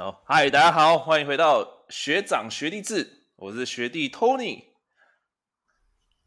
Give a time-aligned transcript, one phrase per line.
[0.00, 4.64] 好，嗨，大家好，欢迎回到学长学弟制，我是学弟 Tony，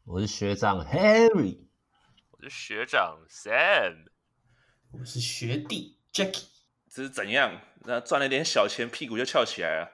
[0.05, 1.57] 我是学长 Harry，
[2.29, 4.05] 我是学长 Sam，
[4.91, 6.49] 我是学弟 Jackie，
[6.87, 7.61] 这是怎样？
[7.79, 9.91] 那赚了点小钱，屁股就翘起来了？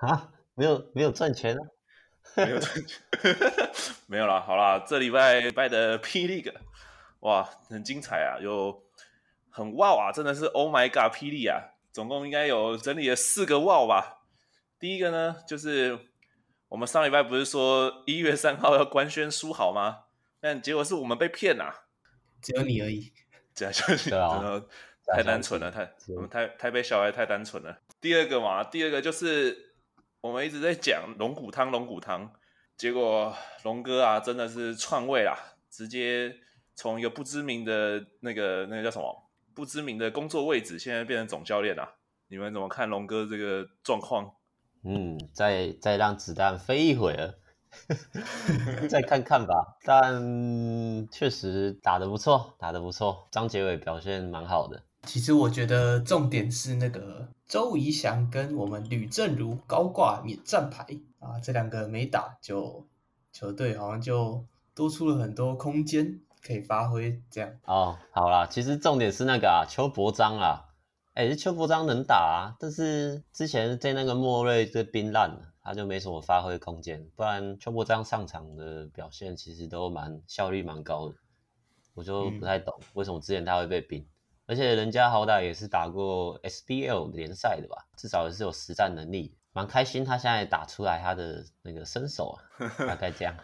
[0.00, 1.62] 啊，没有没有赚钱啊，
[2.34, 2.98] 没有赚钱，
[4.08, 4.40] 没有啦。
[4.40, 6.52] 好啦，这礼拜礼拜的 P League，
[7.20, 8.82] 哇，很精彩啊，有
[9.50, 11.68] 很哇哇，真的是 Oh my God，霹雳啊！
[11.92, 14.22] 总共应该有整理了四个 wow 吧。
[14.78, 15.98] 第一个呢，就是
[16.68, 20.04] 我们上礼拜不是说一月三号要官宣书好吗？
[20.40, 21.74] 但结果是我们被骗啦、啊，
[22.40, 23.12] 只有你而已。
[23.54, 24.10] 假消息，
[25.06, 27.78] 太单纯了，太我们台台北小孩太单纯了。
[28.00, 29.74] 第二个嘛，第二个就是
[30.22, 32.32] 我们一直在讲龙骨汤，龙骨汤，
[32.78, 35.38] 结果龙哥啊，真的是篡位啦，
[35.70, 36.34] 直接
[36.74, 39.30] 从一个不知名的那个那个叫什么？
[39.54, 41.96] 不知名的工作位置，现在变成总教练了。
[42.28, 44.34] 你们怎么看龙哥这个状况？
[44.84, 47.34] 嗯，再再让子弹飞一会儿，
[48.88, 49.78] 再看看吧。
[49.84, 53.28] 但确实打得不错，打得不错。
[53.30, 54.82] 张杰伟表现蛮好的。
[55.04, 60.86] 其实我觉得重点是那个周怡翔跟我们吕正如高挂免战牌
[61.18, 62.86] 啊，这两个没打，就
[63.32, 64.44] 球队好像就
[64.74, 66.20] 多出了很多空间。
[66.44, 67.50] 可以发挥这样。
[67.64, 70.70] 哦，好啦，其实重点是那个啊，邱伯章啦，
[71.14, 81.14] 哎、欸，邱伯章能打啊，但是之前在那个莫瑞这冰烂了，他就没什么发挥空间，不然邱伯章上场的表现其实都蛮效率蛮高的，
[81.94, 84.08] 我就不太懂为什么之前他会被冰，嗯、
[84.46, 92.42] 而且人家好歹也是打过 SBL 联赛的吧，至少也是有实战能力，蛮开心他现在打出来他的那个身手啊，
[92.88, 93.36] 大概这样。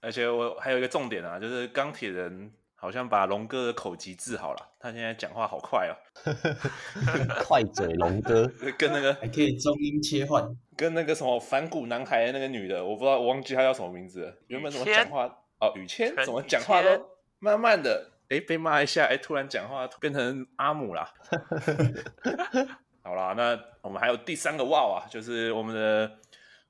[0.00, 5.94] 而且我还有一个重点啊，就是钢铁人好像把龙哥的口疾治好了，他现在讲话好快哦
[7.42, 8.46] 快嘴龙哥，
[8.78, 15.24] 跟那个还可以中音切换，跟那个什么反骨男孩的那个女的，我不知道我忘记她叫什么名字了，原本怎么讲话
[15.58, 16.88] 哦，雨谦怎么讲话都
[17.38, 21.12] 慢慢的，哎，被骂一下，哎，突然讲话变成阿姆啦。
[23.02, 26.18] 好啦，那我们还有第三个哇啊，就是我们的。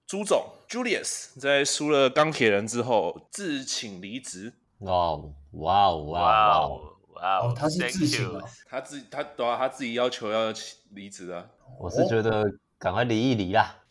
[0.06, 4.52] 朱总 Julius 在输了钢铁人之后自请离职。
[4.78, 5.16] 哇
[5.50, 6.80] 哇哇哦
[7.14, 7.38] 哇！
[7.40, 10.52] 哦，他是自请的，他自他对啊，他自己要求要
[10.90, 11.44] 离职啊。
[11.80, 12.44] 我是觉得
[12.78, 13.74] 赶快离一离啦。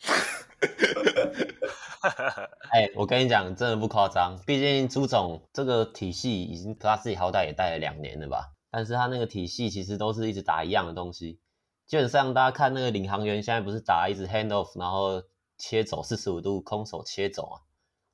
[2.70, 4.38] 哎、欸，我跟你讲，真的不夸张。
[4.46, 8.52] 毕竟朱总这个体系已经他自己好歹也带了两年了吧？
[8.70, 11.40] 但是他那个体系其实都是一直打一样的东西。
[11.86, 15.22] 基本上大家看那个领航员现在不是打一直 hand off，然后。
[15.58, 17.56] 切走四十五度空手切走啊，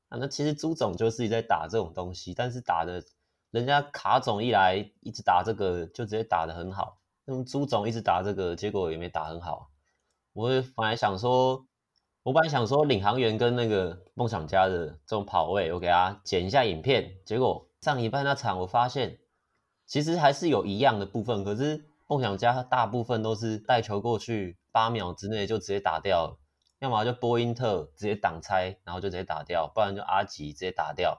[0.09, 3.03] 啊，那其实朱总就是在打这种东西，但是打的，
[3.51, 6.99] 人家卡总一来一直打这个，就直接打得很好。
[7.25, 9.71] 那么朱总一直打这个，结果也没打很好。
[10.33, 11.67] 我本来想说，
[12.23, 17.19] 我本来想说领航员跟那个梦想家的这种跑位，我给他剪一下影片。
[17.25, 19.19] 结果上一半那场，我发现
[19.87, 26.39] 其实还是有一样的部分，可是梦想家大部分都是带球过去，八秒之内就直接打掉了。
[26.82, 31.16] 要么就波因特直接挡拆，然后就直接打掉；不然就阿吉直接打掉。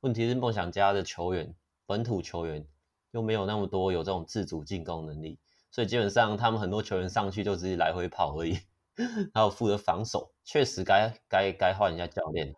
[0.00, 2.68] 问题是梦想家的球员，本土球员
[3.12, 5.38] 又没有那么多有这种自主进攻能力，
[5.70, 8.58] 所以基本上他们很多球员上去就只是来回跑而已，
[9.32, 10.30] 还有负责防守。
[10.44, 12.54] 确实该该该换一下教练，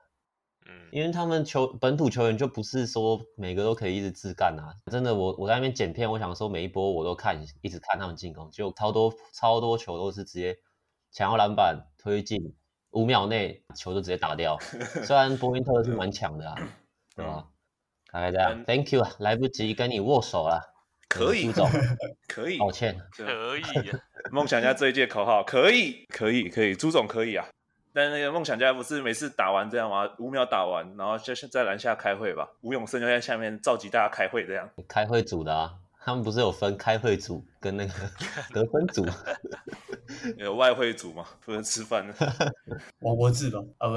[0.67, 4.75] 嗯，因为他们球本土球员就不是说每个都可以一直自干啊。
[4.91, 10.59] 真的，我我在那边剪片，我想说每一波我都看，一直看他们进攻，就超多超多球都是直接。
[11.13, 12.55] 抢到篮板推进，
[12.91, 14.59] 五秒内球就直接打掉。
[15.05, 16.57] 虽然波因特是蛮强的啊，
[17.17, 17.47] 对吧？
[18.13, 18.65] 大概这样。
[18.65, 20.61] Thank you 啊，来不及跟你握手了。
[21.09, 21.69] 可以，朱总，
[22.29, 22.97] 可以，抱歉。
[23.11, 23.63] 可以。
[24.31, 26.75] 梦想家这一届口号可以，可以，可以。
[26.75, 27.47] 朱总可以啊。
[27.93, 30.09] 但那个梦想家不是每次打完这样吗？
[30.21, 32.49] 五秒打完，然后就在篮下开会吧。
[32.61, 34.71] 吴永生就在下面召集大家开会这样。
[34.87, 35.75] 开会组的啊。
[36.03, 37.93] 他们不是有分开会组跟那个
[38.55, 39.07] 得分组，
[40.39, 41.25] 有 外汇组嘛？
[41.45, 42.15] 不能吃饭的，
[43.01, 43.61] 王柏智吧？
[43.79, 43.97] 啊不，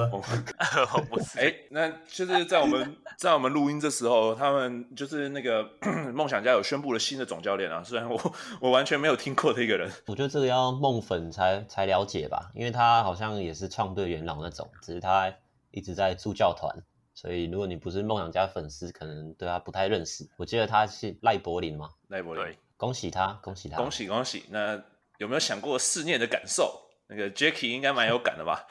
[0.94, 1.40] 王柏智。
[1.40, 5.68] 哎，那就是在我们在我们录音这时候，他们就是那个
[6.14, 7.82] 梦想家有宣布了新的总教练啊。
[7.84, 15.34] 虽然我我完全没有听过的一个人，我觉得这个要梦粉才才了解吧，因为他好像也是创队元老那种，只是他
[15.72, 16.84] 一直在助教团。
[17.14, 20.28] 所以，如果你不是梦想家粉丝，可能对他不太认识。
[20.38, 21.92] 我记得他是赖柏林吗？
[22.08, 24.44] 赖柏林，恭喜他，恭喜他，恭喜恭喜！
[24.50, 24.82] 那
[25.20, 26.90] 有没有想过思念的感受？
[27.08, 28.66] 那个 Jacky 应该蛮有感的吧？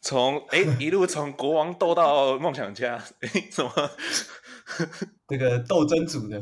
[0.00, 3.70] 从哎、欸、一路从国王斗到梦想家，哎、欸，怎么
[5.28, 6.40] 这个斗争组的，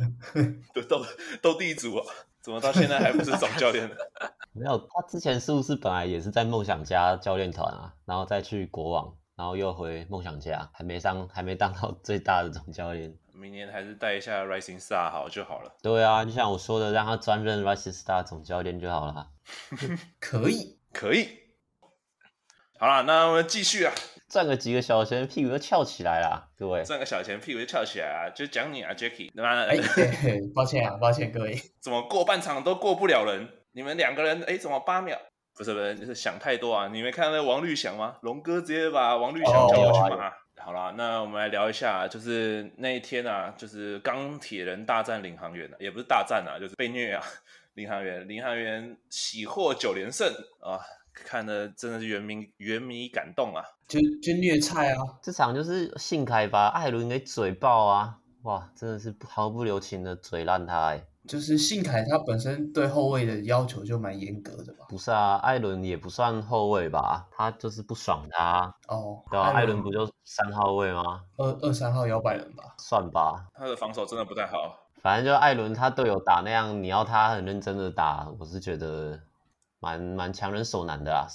[0.75, 1.07] 斗斗
[1.41, 2.05] 斗地主啊？
[2.41, 3.95] 怎么到现在还不是总教练呢？
[4.53, 13.15] 没有，他之前是不是本来也是在梦想家教练团啊，然后再去国王，然后又回梦想家，还没上，还没当到最大的总教练。
[13.35, 15.75] 明年还是带一下 Rising Star 好就好了。
[15.83, 19.29] 对啊，就像我说的，让他专任 Rising Star 总教练就好了。
[20.21, 21.29] 可以，可以。
[22.79, 23.93] 好了，那我们继续啊。
[24.29, 26.83] 赚个几个小钱，屁股就翘起来了，各位。
[26.85, 28.31] 赚个小钱，屁股就翘起来啊！
[28.35, 29.63] 就讲你啊，Jacky，对吧？
[29.65, 29.77] 哎，
[30.55, 31.61] 抱歉啊，抱歉各位。
[31.83, 33.47] 怎么过半场都过不了人？
[33.73, 35.19] 你们两个人，哎，怎么八秒？
[35.57, 36.89] 不是不是，就是想太多啊！
[36.89, 38.17] 你没看到那王绿翔吗？
[38.23, 40.25] 龙哥直接把王绿翔叫过去嘛。
[40.27, 40.33] Oh,
[40.65, 47.25] 好啦，那我们来聊一下，就是那一天啊，就是钢铁人大战领航员啊，也不是大战啊，就是被虐啊，
[47.75, 50.29] 领航员，领航员喜获九连胜
[50.61, 50.81] 啊。
[51.15, 54.97] 看的真的是原迷原迷感动啊，就就虐菜啊！
[55.21, 58.17] 这场就是信凯把艾伦给嘴爆啊！
[58.45, 61.05] 哇，真的是毫不留情的嘴烂他哎！
[61.29, 64.87] 就是信凯他本身对后卫的要求就蛮严格的吧？
[64.89, 67.29] 不是啊，艾伦也不算后卫吧？
[67.31, 71.23] 他就是不爽他哦，对啊，艾伦不就三号位吗？
[71.37, 72.75] 二二三号摇摆人吧？
[72.79, 74.79] 算吧，他的防守真的不太好。
[75.01, 79.21] 反正就艾伦他队友打那样，你要他很认真的打，我是觉得。
[79.85, 81.27] 蛮蛮强人所难的啊，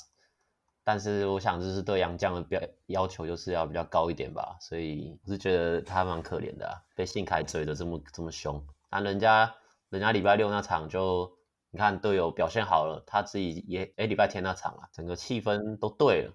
[0.86, 9.54] 但是我想就是对杨绛的标要求就是要比较高一点吧，所以我是觉得他蛮可怜的啊，被信凯追的这么这么凶，但人家
[9.90, 11.38] 人家礼拜六那场就
[11.70, 16.34] 你看队友表现好了，他自己也哎礼拜天那场啊，整个气氛都对了，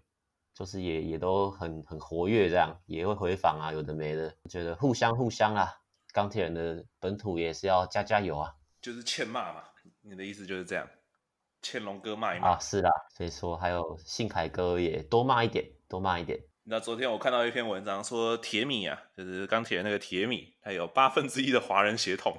[0.54, 5.68] 就是也也都很很活跃这样，也会回访啊，有的没的，觉得互相互相啊，
[6.12, 9.62] 钢铁人的本土也是要加加油啊，就是欠骂嘛，
[10.00, 10.88] 你的意思就是这样。
[11.62, 16.42] 欠龙哥骂一骂啊，是的，所以说还有信凯哥也多骂一点，多骂一点。
[16.64, 22.32] 那昨天我看到一篇文章说铁米啊，就是钢铁那个铁米，他有八分之一的华人血统。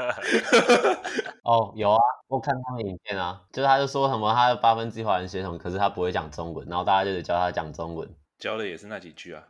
[1.42, 8.06] 哦，有啊，我看他们影片啊，就是他就说什么他有八分之一华人血统，可是他不会讲中文，然后大家就得教他讲中文，
[8.38, 9.42] 教的也是那几句啊。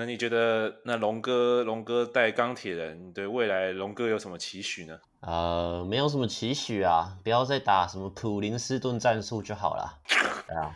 [0.00, 4.98] 那你觉得那龙哥龙哥带钢铁人，你对未来龙哥有什么期许呢？
[5.20, 10.00] 呃，没有什么期许啊，不要再打什么普林斯顿战术就好了。
[10.48, 10.74] 对啊，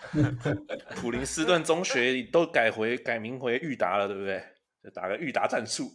[1.01, 4.45] 普林斯顿中学都改回改名回裕达了，对不对？
[4.85, 5.91] 就打个裕达战术。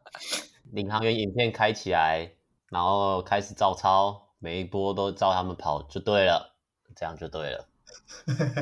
[0.72, 2.26] 领航员影片开起来，
[2.70, 6.56] 然后开始照抄，每一波都照他们跑就对了，
[6.96, 7.68] 这样就对了。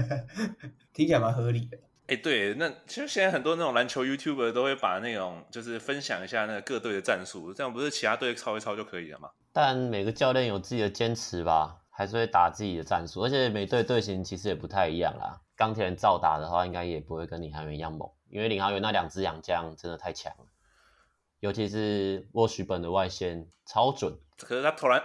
[0.93, 1.79] 听起来蛮合理的。
[2.06, 9.30] 哎，对，那其实现在很多那种篮球 YouTuber 都会把那种就是分享一下那个各队的战术，这样不是其他队抄一抄就可以了吗？
[9.52, 15.40] 但每个教练有自己的坚持吧，还是会打自己的战术，而且每队队形其实也不太一样啦。
[15.56, 20.44] 钢铁人照打的话，应该也不会跟领航员一样猛，因为领航员那两只洋将真的太强了，
[21.40, 25.02] 尤其是沃许本的外线超准，可是他投篮。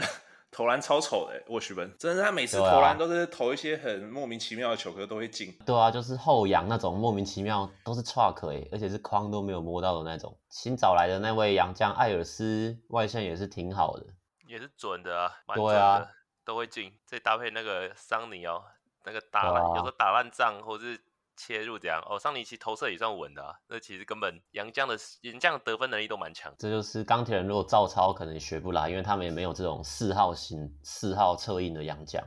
[0.51, 5.55] 投篮超丑的沃许本，真的是他每次投篮都是投一些很莫名其妙的球，可是都会进。
[5.65, 10.37] 对啊，就是后仰那种莫名其妙，都是 truck 哎，而且是框都没有摸到的那种。
[10.49, 14.05] 新找来的那位洋将艾尔斯外线也是挺好的，
[14.47, 16.07] 也是准的啊，蛮准的，对啊，
[16.43, 16.91] 都会进。
[17.05, 18.63] 再搭配那个桑尼哦，
[19.05, 20.99] 那个打烂，有时候打烂仗或是。
[21.39, 23.55] 切入这样哦，桑尼奇投射也算稳的啊。
[23.69, 26.53] 那其实根本杨绛的杨绛得分能力都蛮强。
[26.59, 32.21] 这就是钢铁人如果照抄可能也学不来，因为他们也没有这种四号型四号策应的杨绛。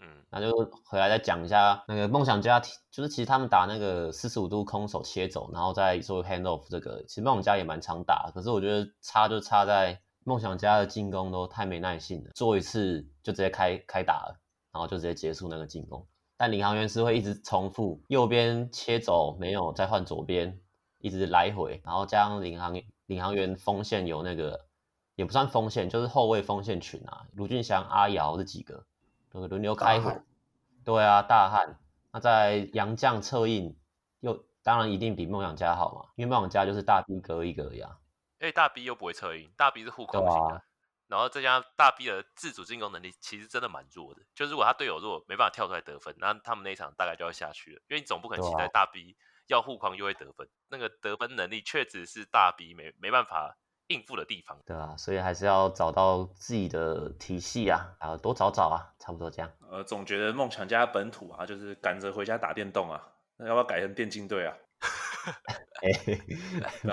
[0.00, 0.50] 嗯，那就
[0.84, 8.30] 回来再讲一下那个梦想家，就是其实他们打那个四十五度空手切走，然后再做 hand off 这个，其实梦想家也蛮常打。
[8.34, 14.38] 可是我觉得差就差在梦想家的进攻都太没耐性了，做一次就直接开开打了，
[14.72, 16.06] 然后就直接结束那个进攻。
[16.36, 20.58] 但领航员是会一直重复，右边切走没有，再换左边，
[20.98, 22.74] 一直来回，然后加上领航
[23.06, 24.66] 领航员锋线有那个
[25.14, 28.84] 也不算锋线，就是后卫锋线群啊，卢俊祥、阿瑶这几个
[29.30, 30.12] 都轮流开火。
[30.84, 31.78] 对啊，大汉。
[32.12, 33.76] 那在洋将策应
[34.20, 37.98] 又当然一定比梦想家好嘛，因为梦想家就是大 B 哥一个呀。
[38.38, 40.62] 哎，大 B 又不会策应，大 B 是护空型的。
[41.08, 54.60] 然后再加上大 B 的自主进攻能力其实真的蛮弱的，就如果他队友如果没办法跳出来得分，那他们那一场大概就要下去了，因为你总不可能期待大 B 要护框又会得分，那个得分能力确实是大 B 没没办法应付的地方。
[54.66, 59.48] 对啊，所以还是要找到自己的体系啊，啊，多找找啊，差不多这样。
[59.70, 64.56] 呃，总觉得梦想家本土啊，就是赶着回家打电动啊，那要不要改成电竞队啊？
[65.82, 66.20] 欸、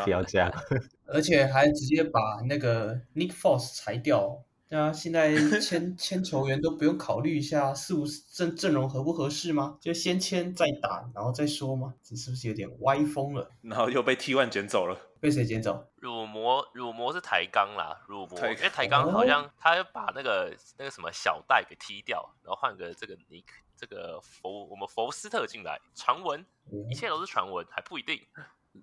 [0.04, 0.52] 不要这样，
[1.08, 9.78] 而且还直接把那个 Nick Fox 裁掉，对啊，现在签 签球员都不用考虑一下是不是阵阵容合不合适吗？
[9.80, 11.94] 就先签再打，然后再说吗？
[12.04, 13.52] 这是不是有点歪风了？
[13.62, 15.88] 然后又被 T1 捡走了，被谁捡走？
[15.98, 26.46] 乳魔，乳魔是抬杠啦，乳魔，因为台钢好像他要把那个那个什么小戴给踢掉，然后换个这个尼克，这个佛我们佛斯特进来，传闻，
[26.90, 28.22] 一切都是传闻，还不一定。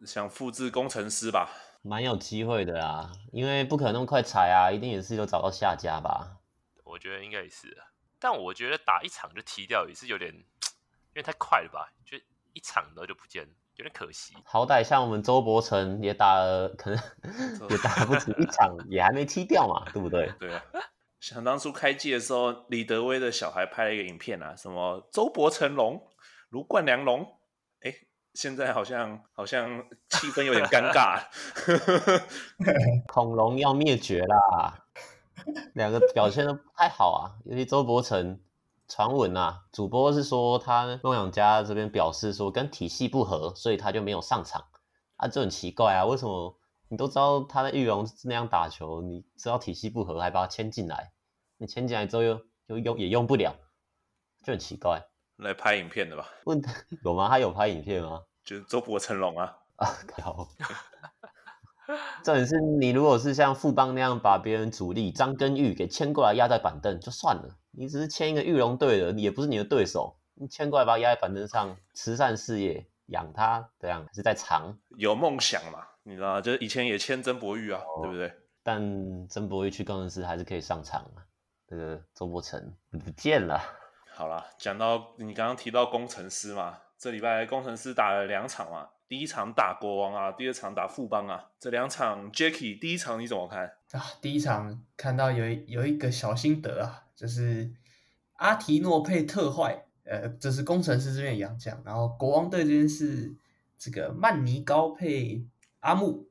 [0.06, 1.48] 想复制工程师吧？
[1.82, 6.36] 蛮有机会的啊，因为不可能那么快裁啊，一定也是有找到下家吧。
[6.84, 7.76] 我觉得应该也是，
[8.18, 11.90] 但我觉得打一场就踢掉也是有点，因为太快了吧？
[12.04, 12.18] 就
[12.52, 14.36] 一场然后就不见，有点可惜。
[14.44, 16.98] 好歹像我们周伯成也打了，可能
[17.70, 20.30] 也打不止一场， 也还没踢掉嘛，对不对？
[20.38, 20.62] 对啊。
[21.20, 26.02] 想当初开机的时候，李德威的小孩拍了一个影片啊，什么周伯成龙
[26.48, 27.36] 卢冠良龙。
[27.82, 27.94] 哎
[28.32, 31.20] 现在好像好像气氛有点尴尬，
[33.08, 34.86] 恐龙要灭绝啦！
[35.74, 38.40] 两个表现都不太好啊，尤其周伯成，
[38.86, 44.64] 传闻啊，主播是说他梦想家这边表示说跟体系不合，所以他就没有上场
[45.16, 46.56] 啊，这很奇怪啊，为什么
[46.90, 51.12] 你都知道他在玉龙是那样打球，你知道体系不合还把他签进来，
[51.56, 53.54] 你签进来之后又又用也用不了，
[54.42, 55.00] 就很奇怪。
[55.36, 56.28] 来拍影片的吧？
[56.46, 56.60] 问
[57.04, 57.28] 有吗？
[57.28, 58.24] 他有拍影片吗？
[58.44, 59.56] 就是周伯成龙啊！
[59.76, 59.86] 啊，
[60.20, 60.48] 好。
[62.24, 75.86] 重点是你如果是像富邦那样把别人主力张根玉给签过来压在板凳就算了，你只是签一个玉龙队的，你也不是你的对手，你签过来把他压在板凳上，慈善事业养他这样还是在藏有梦想嘛？
[76.02, 76.40] 你知道？
[76.40, 78.32] 就是以前也签曾博玉啊，哦、对不对？
[78.62, 81.26] 但曾博玉去工程师还是可以上场啊。
[81.66, 83.60] 这个周伯成不见了。
[84.12, 94.02] 好了，讲到你刚刚提到工程师嘛，这礼拜工程师打了两场嘛，第一场打国王啊，第二场打富邦啊，这两场 Jacky 第一场你怎么看啊？
[94.20, 97.72] 第一场看到有有一个小心得啊，就是
[98.34, 103.32] 阿提诺配特坏，呃，这是工程师这边洋将，然后国王队这边是
[103.78, 105.46] 这个曼尼高配
[105.80, 106.28] 阿木，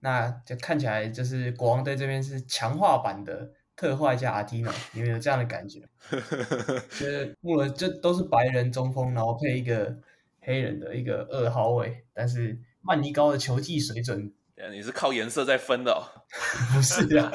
[0.00, 3.50] 那就看起来就是国王队这边是强化版的。
[3.78, 5.80] 特坏加阿提诺，你们有这样的感觉？
[6.10, 9.96] 就是穆伦这都是白人中锋，然后配一个
[10.40, 14.32] 黑人的一个二号位，但是曼尼高的球技水准，
[14.72, 15.92] 你是靠颜色在分的？
[15.92, 16.02] 哦？
[16.74, 17.30] 不是啊，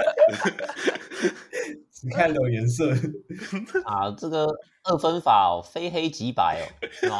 [1.89, 2.91] 只看有颜色
[3.85, 4.45] 啊，这个
[4.83, 7.19] 二分法哦，非黑即白哦，是吗？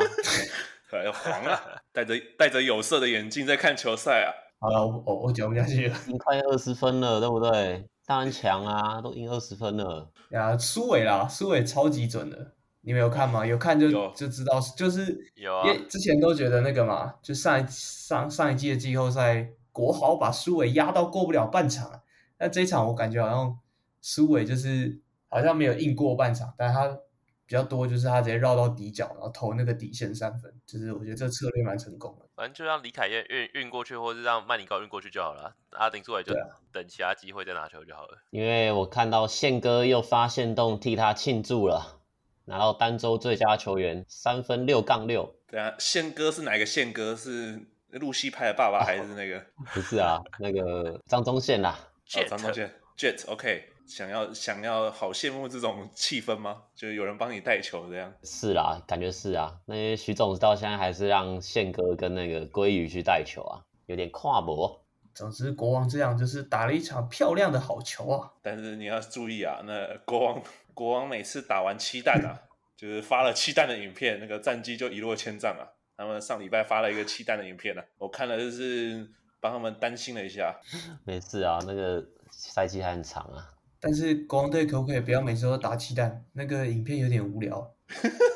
[0.97, 1.59] 还有黄了，
[1.91, 4.29] 戴着戴着有色的眼镜在看球赛啊。
[4.59, 7.85] 好了，我我讲不下去了，已经快二十分了，对不对？
[8.05, 10.09] 当然强啊，都赢二十分了。
[10.29, 13.45] 呀，苏伟啦，苏伟超级准的，你们有看吗？
[13.45, 15.63] 有看就有就知道，就是有啊。
[15.89, 22.01] 之前都觉得那个嘛，就上一上上一季的季后赛，国豪把苏伟压到过不了半场，
[22.37, 23.59] 但这一场我感觉好像
[24.01, 26.97] 苏伟就是好像没有硬过半场，但他。
[27.45, 32.25] 比较多就是他直接绕到底角，然后投那个底线三分，就是我觉得这策略蛮成功的。
[32.35, 35.55] 反正就让李凯燕运运过去，或是让曼尼高运过去就好了。
[35.71, 36.33] 阿丁出来就
[36.71, 38.17] 等其他机会再拿球就好了。
[38.31, 41.99] 因为我看到宪哥又发现动替他庆祝了，
[42.45, 45.35] 拿到单周最佳球员，三分六杠六。
[45.47, 47.15] 对啊，宪哥是哪个宪哥？
[47.15, 49.45] 是露西派的爸爸还是那个？
[49.71, 51.77] 不是啊，那个张宗宪啦。
[52.15, 53.69] 哦，张宗宪，Jet，OK。
[53.85, 56.63] 想要想要好羡慕这种气氛吗？
[56.73, 58.13] 就是有人帮你带球这样？
[58.23, 59.59] 是啦，感觉是啊。
[59.65, 64.83] 那些徐总到现在还是让宪哥跟那个鲑鱼去带球啊，有点跨博。
[65.13, 68.31] 总之，国王这样就是打了一场漂亮的好球啊。
[68.41, 70.41] 但是你要注意啊，那国王
[70.73, 72.41] 国王每次打完七弹啊，
[72.75, 75.69] 就是发了七弹的影片，那个战绩就一落千丈啊。
[75.95, 79.07] 他们上礼拜发了一个七弹的影片啊，我看了就是
[79.39, 80.59] 帮他们担心了一下。
[81.05, 83.52] 没事啊，那个赛季还很长啊。
[83.85, 86.23] 但是国王队可不可以不要每次都打气弹？
[86.31, 87.75] 那个影片有点无聊，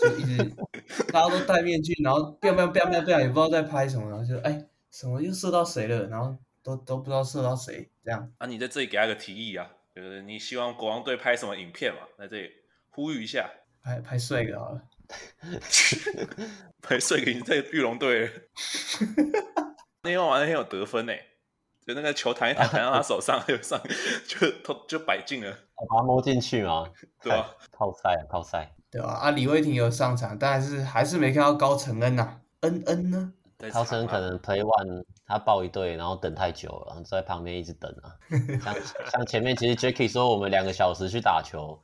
[0.01, 0.43] 就一直
[1.09, 6.05] 大家都戴面具，然后变变变变变，也不知道在拍什么，然后就哎，什么又射到谁了？
[6.07, 8.29] 然后都都不知道射到谁，这样。
[8.39, 12.01] 啊，你在这里给他个提议啊，就是你希望国王队拍什么影片嘛？
[12.19, 12.51] 在这里
[12.89, 13.49] 呼吁一下，
[13.81, 14.81] 拍拍帅哥好了，
[16.83, 18.29] 拍帅哥已经在玉龙队，
[20.03, 21.13] 那天晚上很有得分呢。
[21.87, 23.81] 就那个球弹一弹，弹到他手上， 就上
[24.27, 26.85] 就就就摆进了，把他摸进去嘛，
[27.23, 27.55] 对吧？
[27.71, 29.07] 靠赛，靠赛，对吧？
[29.13, 33.31] 啊，李威霆有上场，但是还是没看到高承恩呐，恩恩呢？
[33.71, 38.11] 高承恩可能 play one 他抱一队，然后等太久了，然后在旁边一直等啊。
[38.61, 38.75] 像
[39.09, 41.81] 像前面其实 Jacky 说我们两个小时去打球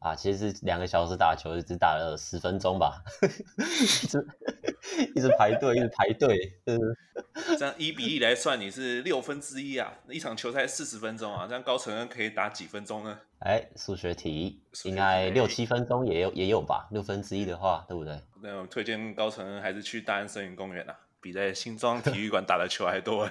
[0.00, 3.02] 啊，其实是两个小时打球，只打了十分钟吧。
[4.04, 4.26] 一直
[5.16, 6.36] 一直排队，一直排队。
[7.58, 9.92] 这样一比一来算，你是六分之一啊！
[10.08, 13.18] 一场球赛四十分钟啊，这样高承恩可以打几分钟呢？
[13.38, 16.88] 哎，数学题，应该六七分钟也有也有吧？
[16.90, 18.20] 六分之一的话，对不对？
[18.42, 23.30] 那我推荐高承恩还是去大安森林公园啊，比在新庄体育馆打的球还多。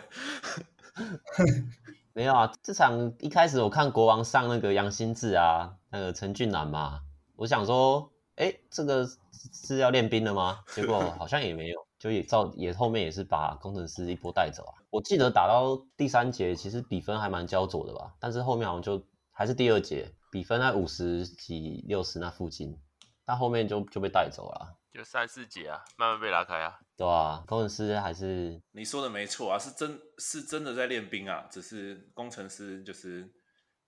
[2.14, 7.02] 没有啊，这场一开始我看国王上那个杨新志啊，那个陈俊南嘛，
[7.36, 9.06] 我想说，哎，这个
[9.52, 10.64] 是要练兵的吗？
[10.74, 14.74] 结果好像也没有，就也照也后面也是把工程师一波带走啊。
[14.90, 22.80] 我记得打到第三节，其实比分还蛮焦灼的吧，但是后面好像就还是第二节比分在五十几六十那附近，
[23.26, 24.78] 但后面就就被带走了。
[24.94, 26.80] 就三四节啊，慢慢被拉开啊。
[26.96, 33.30] 对啊，工程师还是你说的没错啊，是真是真的在练兵啊，只是工程师就是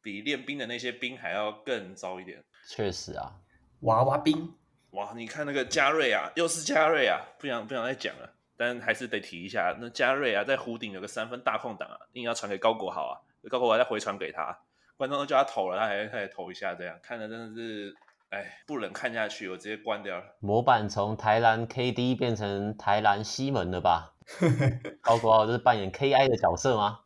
[0.01, 2.43] 比练兵的那些兵还要更糟一点。
[2.67, 3.39] 确实啊，
[3.81, 4.53] 娃娃兵
[4.97, 13.15] 哇，你看那个嘉瑞啊，又是嘉瑞啊，不想不想再讲了，但还是得提一下，那嘉瑞啊，在弧顶有个三分大空档啊，硬要传给高国豪啊，
[13.47, 14.57] 高国豪再回传给他，
[14.97, 17.95] 观众都叫他投了，他还他还投一下，这样看的真的是。
[18.29, 20.23] 哎，不忍看下去，我直接关掉了。
[20.41, 24.15] 模板从台南 KD 变成台南西门了吧？
[24.99, 26.99] 高国豪这是扮演 KI 的角色吗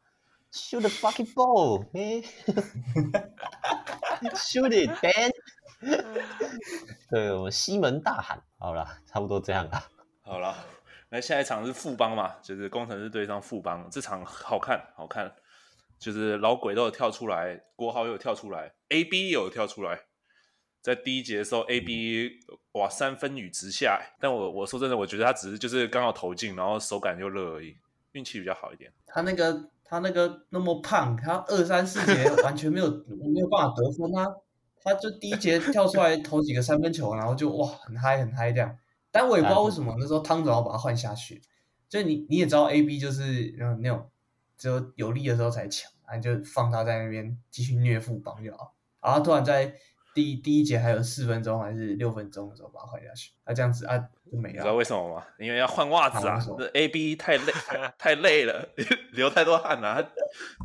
[0.52, 2.24] ？Shoot the fucking ball, man!
[4.36, 5.31] Shoot it, Ben!
[7.10, 8.42] 对，我们西门大喊。
[8.58, 9.84] 好了，差不多这样了。
[10.22, 10.56] 好了，
[11.10, 12.36] 那下一场是富邦嘛？
[12.42, 15.34] 就是工程师对上富邦，这场好看，好看。
[16.00, 20.00] 就是老鬼都有跳出来，国豪又有跳出来，AB 也有跳出来。
[20.82, 22.40] 在第一节的时候，A B
[22.72, 27.78] 哇三分雨直下，但我我说真的，我觉得他只是就是刚好投进，然后手感又热而已，
[28.14, 28.92] 运气比较好一点。
[29.06, 34.26] 他那个他那个那么胖，他二三四节完全没有没有办法得分啊！
[34.84, 38.78] 他就第一节跳出来投几个三分球，然后就哇很嗨很嗨这样。
[39.12, 41.42] 但我也不知道为什么那时候汤总要把他换下去，
[41.90, 44.10] 就你你也知道 A B 就是那种那种
[44.58, 49.76] 只有有力的时候才抢，然后就放他在那边继续虐富邦就好，然后突然在。
[50.14, 53.98] 第一第一节还有四分钟还是六分钟的时候把它换下去，啊这样子啊
[54.30, 54.56] 就没了。
[54.56, 55.26] 你知道为什么吗？
[55.40, 57.54] 因为要换袜子啊，这 A B 太累
[57.98, 58.68] 太累了，
[59.14, 60.04] 流太多汗了，啊，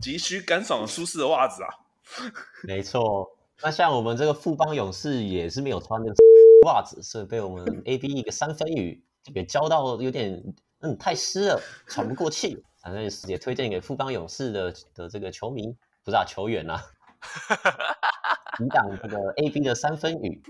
[0.02, 1.68] 急需干爽舒适的袜子啊。
[2.66, 6.12] 没错，那像我们这个富邦勇士也是没有穿的
[6.66, 10.42] 袜子，所以被我们 A B 一个三分雨就给浇到有点
[10.80, 12.62] 嗯太湿了，喘不过气。
[12.82, 16.80] 反正也推荐给富邦勇士的的这个球迷，不是啊球员啊。
[18.58, 20.40] 抵挡这个 A B 的三分雨，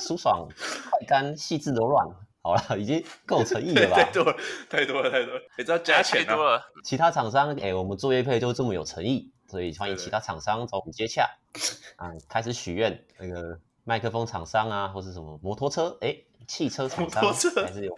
[0.00, 0.48] 舒爽、
[0.90, 2.08] 快干、细致柔软。
[2.42, 3.96] 好了， 已经够诚意了吧？
[4.02, 4.36] 太多了，
[4.68, 5.40] 太多了，太多了。
[5.56, 6.60] 你知道加钱多了。
[6.84, 11.30] 其他厂商，哎、欸，我们做业配就这么有诚意，所以欢迎其他厂商找我们接洽。
[11.96, 17.22] 啊，开始许愿，那个麦克风厂商啊，或是什么摩托车，哎、欸，汽车厂商
[17.64, 17.96] 还是有。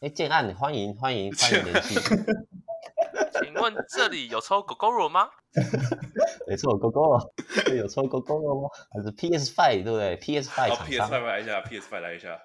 [0.00, 2.00] 哎、欸，建案欢迎欢迎欢迎联系。
[3.42, 5.28] 请问这里有抽狗狗肉吗？
[6.48, 7.32] 没错，狗狗肉，
[7.76, 8.68] 有抽狗狗肉吗？
[8.92, 10.86] 还是 PS Five 对不对？PS Five 厂商。
[10.86, 12.40] PS Five 来一下，PS Five 来一下。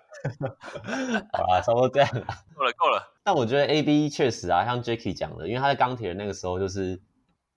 [1.34, 2.26] 好啦，差不多这样了。
[2.56, 3.16] 够了，够了。
[3.24, 7.02] 但我觉得 AB 确实啊，像 Jacky 讲的，因为他在钢铁人那个时候就是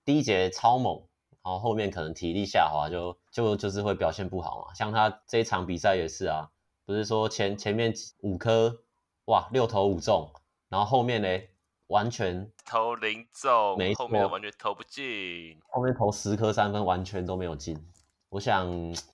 [0.03, 1.07] 第一节超猛，
[1.43, 4.73] 然后后面可能体力下滑就，就就就是会表现不好嘛。
[4.73, 6.49] 像他这一场比赛也是啊，
[6.87, 8.75] 不是说前前面五颗
[9.25, 10.33] 哇六投五中，
[10.69, 11.27] 然后后面呢？
[11.93, 17.77] 完全投零中，没，后面完全投不进，后面投十颗三分完全都没有进。
[18.29, 18.67] 我想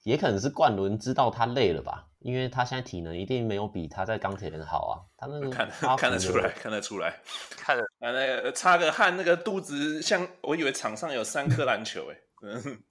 [0.03, 4.95] 也可能是冠伦知道他累了吧，因为他现在体能一定没有比他在钢铁人好啊。
[5.17, 7.19] 他那个看看得出来，看得出来，
[7.57, 12.81] 看得啊那个擦个汗，那个肚子像我以为场上有三颗篮球哎，嗯，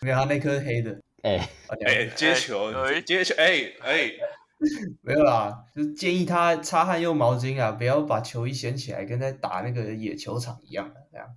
[0.00, 1.48] 没有他那颗黑的， 哎
[1.86, 2.72] 哎接球
[3.02, 4.10] 接球哎哎。
[5.02, 11.28] 没有啦，就建议他擦汗用毛巾啊，不要把球衣掀起来，跟在打那个野球场一样的，这样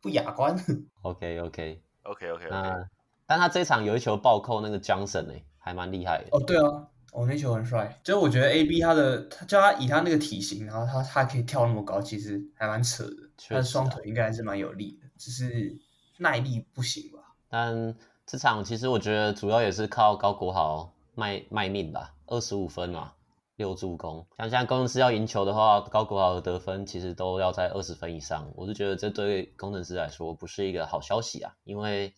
[0.00, 0.54] 不雅观。
[1.02, 2.88] OK OK OK OK 那
[3.26, 6.28] 但他这场有一球暴扣那个 Johnson 呢，还蛮厉害的。
[6.30, 7.98] 哦，对啊，哦，那球很帅。
[8.02, 13.16] 就我觉得 AB 他的，他叫他以他那个体型，然后他他可以跳那么高，其实还蛮扯的。
[13.48, 15.78] 他的双腿应该还是蛮有力的，只是
[16.18, 17.34] 耐力不行吧。
[17.48, 17.94] 但
[18.26, 22.14] 这场其实我觉得主要也是靠高国豪卖卖命吧。
[22.28, 23.12] 二十五分嘛，
[23.56, 24.26] 六助攻。
[24.36, 28.50] 像现在工程师要赢球的话，高国豪的得分其实都要在二十分以上。
[28.54, 32.14] 我是觉得这对工程师来说不是一个好消息啊，因为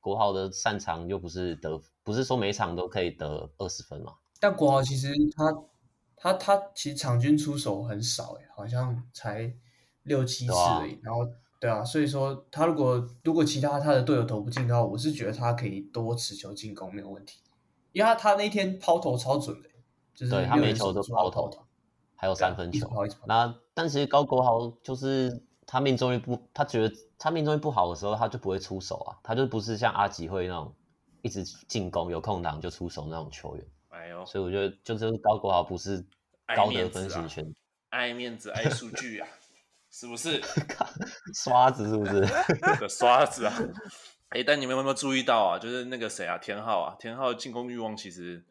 [0.00, 4.12] 国豪的擅长又不是得，不是说每场都可以得二十分嘛。
[4.38, 5.52] 但国豪其实他
[6.16, 9.52] 他他其实场均出手很少诶，好像才
[10.02, 10.92] 六七次而已。
[10.92, 11.26] 啊、然后
[11.58, 17.40] 对啊，所以说他如果如果其他他的队友投不进的话，我是觉得他可以多持球进攻没有问题。
[17.94, 19.68] 因为他他那天抛投超准的，
[20.14, 21.64] 就是对他每球都抛投，
[22.16, 22.90] 还有三分球。
[23.24, 30.74] 那但其实高国豪就是他命中率不，他觉得他命中率不好的时候，他就不会出手啊，他就不是像阿吉会那种
[31.22, 33.64] 一直进攻有空档就出手那种球员。
[33.90, 36.04] 哎呦，所以我觉得就是高国豪不是
[36.56, 37.54] 高得分型权，
[37.90, 39.28] 爱面子爱数据啊，
[39.88, 40.42] 是不是？
[41.32, 42.26] 刷子是不是？
[42.60, 43.54] 那个刷子啊！
[44.34, 45.58] 哎，但你们有没有注意到啊？
[45.60, 48.44] 就是那个谁啊，天浩啊，天浩进攻欲望其实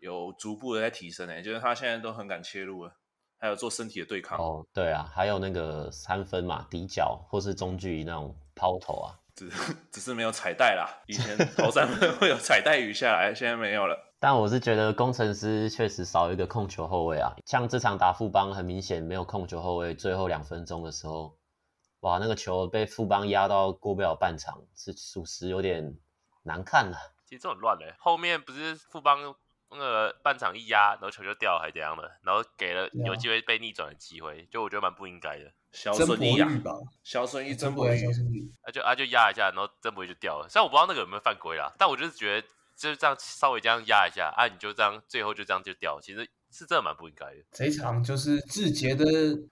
[0.00, 2.92] 有逐步的在提升诶、欸，就是他现在都很敢切入了，
[3.38, 4.36] 还有做身体的对抗。
[4.36, 9.48] 哦，对啊，还有那个三分嘛，底角或是中距离那种抛投啊，只
[9.92, 10.90] 只是没有彩带啦。
[11.06, 13.96] 以前投三分会有彩带雨下来，现在没有了。
[14.18, 21.36] 但我是觉得工程师确实少一个控球后卫啊，像这场打富邦，很明显没有控球后卫，最后两分钟的时候。
[22.02, 25.96] 哇，那个球被富邦压到过不了半场，是属实有点
[26.42, 26.98] 难看了。
[27.24, 29.32] 其实这很乱嘞，后面不是富邦
[29.70, 35.52] 那个半场一压，然后球就掉还是怎样的，然后给了有机会被逆转的机会，就我觉得蛮不应该的。
[35.70, 36.48] 小孙一啊，
[37.04, 37.96] 小孙一真不会，
[38.62, 40.48] 啊就啊就压一下，然后真不会就掉了。
[40.48, 46.28] 虽然我不知道那个有没有犯规啦，但我就是觉得就是这样稍微这样压一下，啊你就这样最后就这样就掉，其实。
[46.52, 47.36] 是真的蛮不应该的。
[47.50, 49.04] 这一场就是志杰的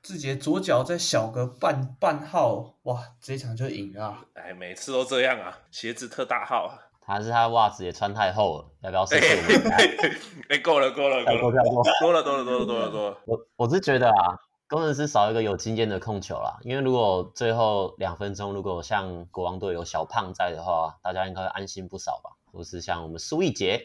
[0.02, 4.18] 志杰左脚再小个半半号，哇，这一场就赢了。
[4.34, 6.78] 哎，每次都这样啊，鞋子特大号。
[7.02, 9.58] 还是他袜子也穿太厚了，要不要试试？
[10.50, 11.62] 哎，够了够了够了，
[12.00, 13.18] 多了多了多了多了多了。
[13.24, 22.30] 我我是觉得啊，工程师少一个有经验的控球啦，因为如果最后两分钟如果像国王队有小胖在的话，大家应该会安心不少吧。
[22.52, 23.80] 或是像我们苏一杰，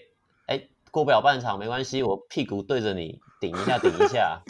[0.47, 0.67] 哎。
[0.95, 4.41] 过不了半场没关系，我屁股对着你顶一下顶一下，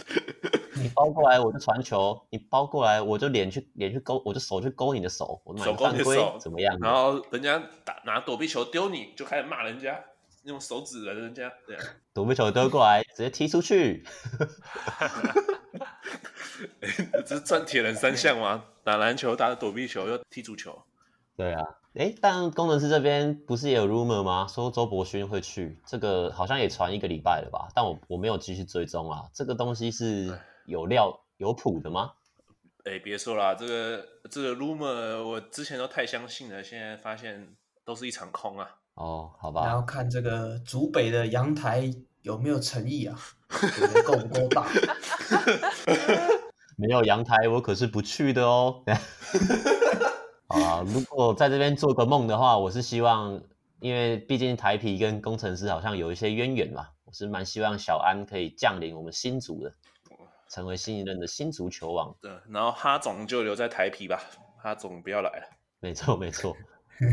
[0.76, 6.78] 你包过来我就传球，你包过来我就脸去脸去勾，我就手去勾你的手，我手犯规怎么样？
[6.80, 10.00] 然后人家打拿躲避球丢你就开始骂人家，
[10.44, 11.76] 用手指人人家，对，
[12.14, 14.02] 躲避球丢过来直接踢出去。
[17.26, 18.66] 这是战铁人三项吗？
[18.84, 20.80] 打篮球打躲避球又踢足球。
[21.36, 21.66] 对啊。
[21.98, 24.46] 哎，但工程师这边不是也有 rumor 吗？
[24.50, 27.70] 说周伯勋会去，这个好像也传一个礼拜了吧？
[27.74, 29.24] 但我我没有继续追踪啊。
[29.34, 32.12] 这个东西是有料有谱的吗？
[32.84, 37.56] 哎，别说了，这个这个 rumor 我之前都太相信了，现在发现
[37.86, 38.70] 都是一场空啊。
[38.96, 39.66] 哦，好吧。
[39.66, 41.90] 然后看这个竹北的阳台
[42.24, 43.18] 有没有诚意啊？
[44.06, 44.68] 够不够大？
[46.78, 48.84] 没有阳台，我可是不去的哦。
[50.48, 53.42] 啊，如果在这边做个梦的话，我是希望，
[53.80, 59.74] 因为毕竟台皮跟工程师好像有一些渊源嘛，我是蛮希望小安可以降临我们新竹的，
[60.48, 62.16] 成为新一任的新足球王。
[62.22, 64.22] 对，然后哈总就留在台皮吧，
[64.62, 65.48] 哈总不要来了。
[65.80, 66.56] 没错没错，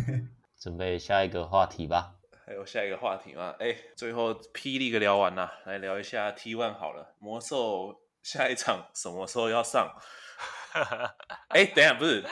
[0.60, 2.14] 准备下一个话题吧。
[2.44, 3.54] 还有下一个话题吗？
[3.60, 7.14] 哎，最后霹雳个聊完了，来聊一下 T One 好了。
[7.18, 9.90] 魔兽下一场什么时候要上？
[11.48, 12.22] 哎，等下不是。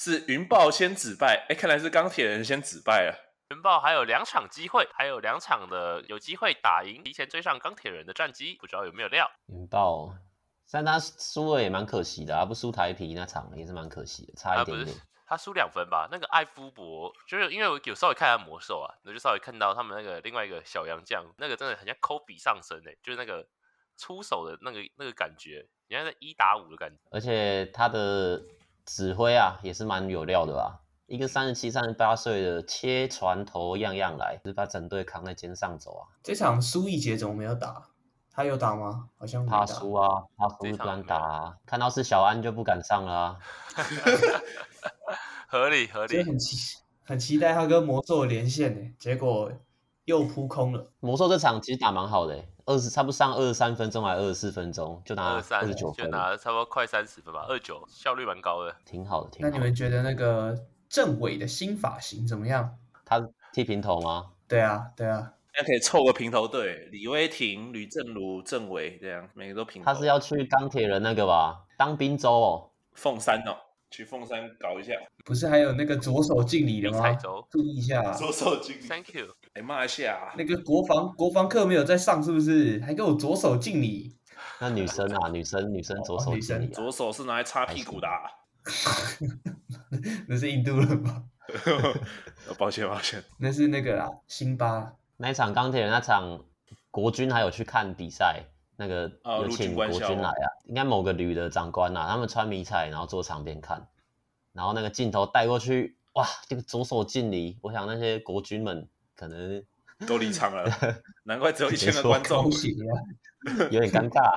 [0.00, 3.14] 是云豹先止败，哎，看来是钢铁人先止败了。
[3.50, 9.30] 云豹还有两场机会，还有两场的有机会打赢，提前追上钢铁人的战绩，不知道有没有料。
[9.48, 10.16] 云豹，
[10.72, 14.96] 但他输了也蛮可惜的，啊，不输台皮那场也是蛮可惜的，差一点点。
[15.26, 16.08] 他输两分吧？
[16.10, 23.46] 那个艾夫伯，就是因为我有稍微看他魔兽啊，我就稍微看到他们那个另外一个小洋将，那个真的很像科比上身诶，就是那个
[23.98, 28.42] 出手的那个那个感觉，人家在一打五的感觉，而且他的。
[28.84, 30.80] 指挥啊，也是蛮有料的吧？
[31.06, 36.06] 一个三十七、三十八岁的切船头样样来，就是把整队扛在肩上走啊。
[36.22, 37.88] 这场苏奕杰怎么没有打？
[38.32, 39.08] 他有打吗？
[39.18, 41.56] 好像怕输啊，怕输不敢打啊。
[41.66, 43.38] 看到是小安就不敢上了啊。
[45.48, 49.50] 合 理合理，很期很期待他跟魔兽连线呢，结果
[50.04, 50.92] 又扑空了。
[51.00, 52.44] 魔兽这场其实打蛮好的。
[52.66, 59.30] 二十差不多上二十三分钟还是二十四分钟就拿二十九分，就拿了差不多快三十分吧，二九效率蛮高的，挺好的。
[59.30, 59.50] 挺好的。
[59.50, 60.56] 那你们觉得那个
[60.88, 62.76] 郑伟的新发型怎么样？
[63.04, 63.20] 他
[63.52, 64.30] 剃平头吗？
[64.48, 69.86] 对啊，对啊，那可以凑个平头队，李威霆、吕正如、郑伟这样，每个都平头。
[69.86, 71.64] 他是要去钢铁人那个吧？
[71.76, 73.56] 当兵州哦，凤山哦。
[73.92, 74.92] 去凤山搞一下，
[75.24, 77.12] 不是还有那个左手敬礼的吗？
[77.50, 79.26] 注意一下，左手敬礼，Thank you。
[79.54, 82.80] 哎，骂一下，那个国防国防课没有在上，是不是？
[82.80, 84.16] 还给我左手敬礼？
[84.60, 88.08] 那女生啊，女生女生左手敬礼，左手是拿来擦屁股的。
[90.28, 91.22] 那是印度人吧？
[92.58, 94.92] 抱歉抱歉，那是那个啊，辛巴。
[95.16, 96.44] 那场钢铁人那场，
[96.90, 98.44] 国军还有去看比赛。
[98.76, 103.86] 那个有请国军来啊，应该某个旅的长官啊，他们穿迷彩，然后坐场边看，
[104.54, 108.88] 然后那个镜头带过去，哇，这个左手敬礼，我想那些国军们
[109.20, 109.62] 可能
[110.06, 110.64] 都离场了，
[111.24, 112.50] 难怪只有一千个观众，
[113.70, 114.32] 有点尴尬。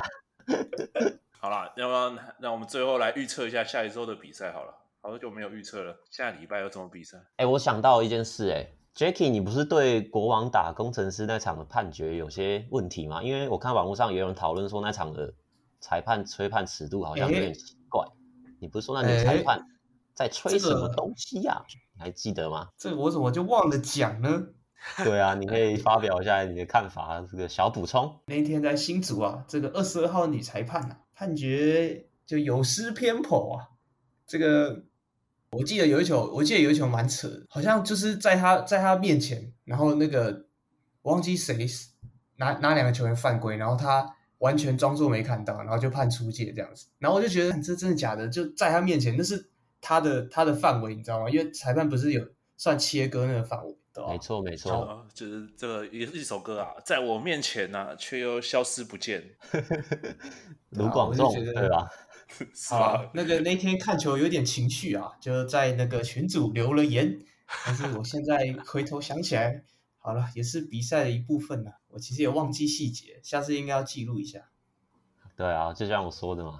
[1.39, 4.74] 好了，要不要让我们最后来预测一下下一周的比赛好了？
[5.00, 7.17] 好久没有预测了，下礼拜有什么比赛？
[7.38, 13.24] 哎、欸，我想到一件事、欸，哎，Jacky，你不是对国王打工程师那场的判决有些问题吗？
[13.24, 15.34] 因为我看网络上也有人讨论说那场的
[15.80, 18.04] 裁判吹判尺度好像有点奇怪。
[18.04, 18.12] 欸、
[18.60, 19.65] 你不是说那女裁判
[20.13, 21.63] 在吹什么东西呀、啊？
[21.63, 22.67] 欸这个、你还记得吗？
[22.78, 24.48] 这个我怎么就忘了讲呢？
[25.03, 28.19] 对啊，你可以发表一下你的看法，这个小补充。
[28.27, 33.69] 那一天在新竹啊，这个二十二号女裁判啊，判决就有失偏颇啊。
[34.27, 34.83] 这个
[35.51, 40.47] 我记得有一球，我记得有一球蛮扯的，好像就是在他在他面前，然后那个
[41.03, 41.65] 忘记谁
[42.36, 46.88] 哪哪两个球员犯规，然后他完全装作没看到，然后就判出界这样子。
[46.99, 48.27] 然后我就觉得这真的假的？
[48.27, 51.29] 就在他面前，那是他的他的范围，你知道吗？
[51.29, 53.77] 因为裁判不是有算切割那个范围。
[53.95, 59.23] 没错，没错，哦，就是这个也是一首歌啊，在我面前呢、啊，却又消失不见。
[60.71, 61.88] 卢广仲，对吧？
[62.71, 67.19] 好，那个那天看球有点情绪啊，就在那个群组留了言。
[67.65, 69.63] 但是我现在回头想起来，
[69.99, 71.77] 好了，也是比赛的一部分了、啊。
[71.89, 74.49] 我其实也忘记细节，下次应该要记录一下。
[75.36, 76.60] 对啊，就像我说的嘛，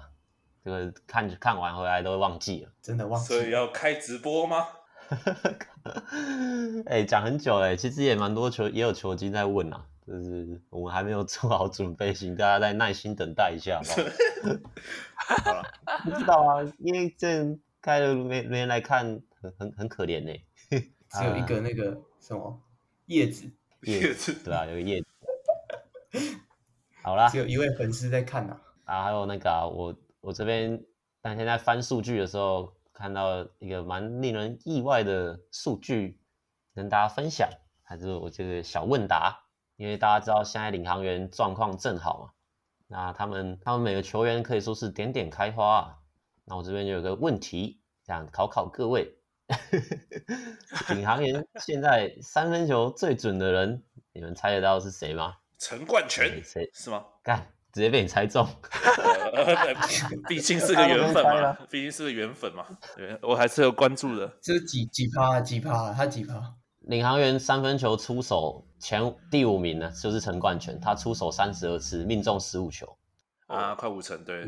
[0.64, 3.40] 这个看看完回来都忘记了，真的忘记了。
[3.40, 4.68] 所以要开直播吗？
[6.86, 13.90] 哎、欸，讲很久哎，其实也蛮多球，也有球精在问啊，就是我们还没有做好准备，请大家再耐心等待一下好不
[15.44, 15.52] 好？
[15.54, 15.62] 了，
[16.04, 20.32] 不知道啊，因为这开了没没人来看，很很很可怜呢。
[21.10, 22.60] 只有一个那个什么
[23.06, 23.48] 叶子，
[23.82, 25.06] 叶子对啊，有个叶子。
[27.02, 28.58] 好啦，只有一位粉丝在看呐。
[28.84, 30.82] 啊，还有那个啊，我我这边，
[31.20, 32.72] 但现在翻数据的时候。
[32.94, 36.20] 看到一个蛮令人意外的数据，
[36.74, 37.50] 跟大家分享，
[37.82, 39.36] 还是我这个小问答，
[39.76, 42.30] 因为大家知道现在领航员状况正好嘛，
[42.86, 45.98] 那他们他们每个球员可以说是点点开花啊。
[46.44, 49.16] 那我这边就有个问题，想考考各位，
[50.90, 55.36] 领航员现在三分球最准的人，你们猜得到是谁吗？
[55.58, 57.04] 陈冠泉，谁是吗？
[57.22, 57.46] 干。
[57.74, 58.46] 直接被你猜中，
[60.28, 62.64] 毕竟是个缘分嘛，毕竟是个缘分嘛，
[62.96, 64.32] 对，我还是有关注的。
[64.40, 66.54] 这几几趴几趴，他几趴？
[66.82, 72.96] 领航员三分球出手前第五名呢，就是陈冠泉，他出手三十二次，命中十五球，
[73.48, 74.46] 啊，快五成，对，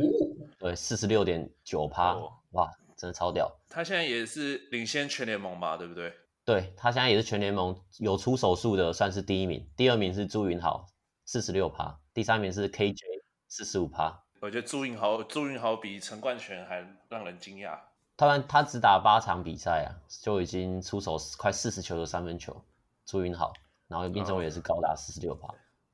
[0.56, 2.14] 对，四十六点九趴，
[2.52, 3.50] 哇，真的超屌。
[3.68, 6.12] 他现在也是领先全联盟吧，对不对？
[6.44, 10.86] 对，他现在也是全联盟有出手数的，算是第一名，第二名是朱云豪，
[11.24, 13.15] 四十六趴，第三名是 KJ。
[13.56, 17.78] 四十五趴，我觉得朱云豪朱云豪比陈冠泉还让人惊讶。
[18.14, 22.62] 他他只打八场比赛啊，就已经出手快四十球的三分球。
[23.06, 23.54] 朱云豪，
[23.88, 25.48] 然后命中率也是高达四十六趴。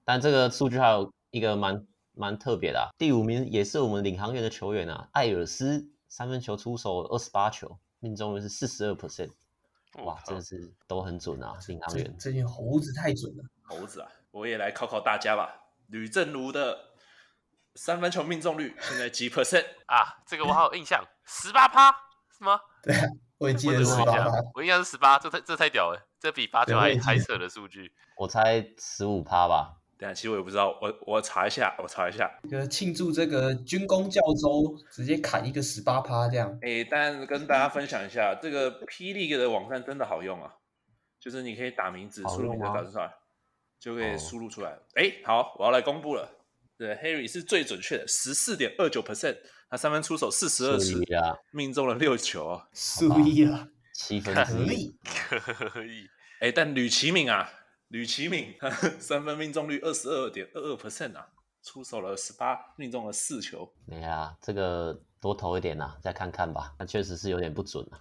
[0.05, 9.31] 但这个数据还有一个蛮蛮特别的啊，第五名也是我们领航员的球员啊，艾尔斯三分球出手二十八球，命中率是四十二 percent。
[10.03, 12.13] 哇，真的是都很准啊，领航员。
[12.19, 14.09] 这些猴子太准了，猴子啊！
[14.33, 16.91] 我也来考考大家吧，吕正如的。
[17.75, 20.23] 三分球命中率现在几 percent 啊？
[20.27, 21.91] 这个我好有印象，十八趴
[22.37, 22.61] 是吗？
[22.83, 22.95] 对，
[23.39, 24.15] 我也记得十八，
[24.55, 27.93] 我印象是十八，这太这太屌了，这比八球还还扯的数据。
[28.17, 29.77] 我猜十五趴吧。
[29.99, 32.29] 等下，其实我也不知道，我我查一下，我查一下。
[32.51, 36.59] 这个庆祝这个军功教州直接砍一个十八趴这样。
[36.61, 40.53] 哎，但跟大家分享一下，这个霹雳的网站真的好用啊，
[41.21, 43.15] 就是你可以打名字，输入名字打字出来，
[43.79, 44.77] 就可以输入出来。
[44.97, 46.29] 哎，好，我要来公布了。
[46.83, 49.37] 对，Harry 是最准确的，十四点二九 percent，
[49.71, 51.01] 他三分出手四十二次，
[51.53, 56.09] 命中了六球啊，输一了，七分之一，可以。
[56.41, 57.49] 哎，但吕其敏啊，
[57.87, 58.53] 吕其敏
[58.99, 61.25] 三分命中率二十二点二二 percent 啊，
[61.63, 63.73] 出手了十八，命中了四球。
[63.93, 66.75] 哎呀，这个多投一点呐、啊，再看看吧。
[66.81, 68.01] 那确实是有点不准啊。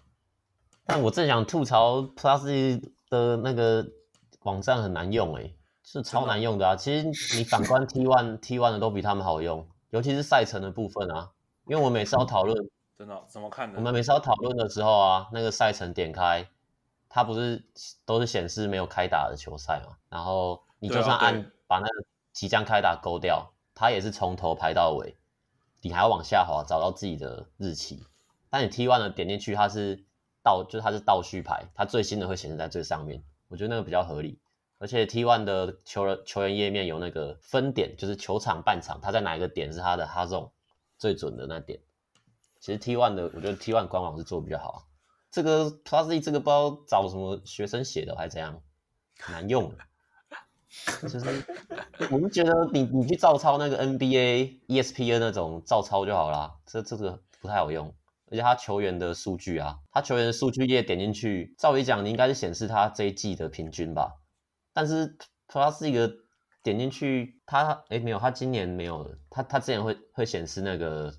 [0.88, 3.88] 但我正想吐槽 Plus 的那个
[4.39, 5.56] 网站很难用哎、欸。
[5.91, 6.73] 是超难用的啊！
[6.73, 11.30] 其实你反观 T one T one 的都比他们好用，尤其是赛程的部分啊。
[11.65, 12.58] 因为我每次要讨论，
[12.97, 13.69] 真的怎么看？
[13.75, 16.47] 我们每次要讨论的时候啊，那个赛程点开，
[17.10, 17.65] 它不是
[18.06, 19.97] 都是显示没有开打的球赛嘛？
[20.08, 25.17] 然后你就算按把那个即将开打勾掉，它也是从头排到尾，
[25.82, 28.01] 你还要往下滑找到自己的日期。
[28.49, 30.06] 但你 T one 的点进去，它是
[30.41, 33.21] 倒，就是它是倒序排，它最新的会显示在最上面。
[33.49, 34.39] 我觉得那个比较合理。
[34.82, 40.50] 而且 T1 的球员球员页面有那个分点，就是球场半场，他在哪一个点是他的 hot zone
[40.98, 41.80] 最准的那点。
[42.60, 44.88] 其实 T1 的，我觉得 T1 官网是做比较好。
[45.30, 48.60] 这个 Plus E 这个不知道找什么学生写的还是怎样，
[49.30, 49.72] 难用。
[51.04, 51.46] 就是
[52.10, 57.94] 我们觉得你你去照抄那个 NBA、ESPN 那种照抄就好了，这这个不太好用。
[58.32, 64.15] 而且他球员的数据啊，他球员的数据页点进去，照理讲你应该是显示他这一季的平均吧？
[64.73, 66.12] 但是他是一个
[66.63, 69.17] 点进去，他诶没有，它今年没有了。
[69.29, 71.13] 他他之前会会显示那个